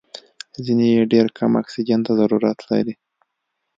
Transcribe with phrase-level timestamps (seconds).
[0.65, 2.93] ځینې یې ډېر کم اکسیجن ته ضرورت لري.